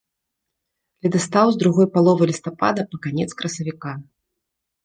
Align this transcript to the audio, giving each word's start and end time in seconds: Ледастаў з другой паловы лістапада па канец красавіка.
Ледастаў 1.07 1.47
з 1.55 1.59
другой 1.63 1.87
паловы 1.97 2.23
лістапада 2.31 2.81
па 2.95 3.01
канец 3.05 3.29
красавіка. 3.43 3.91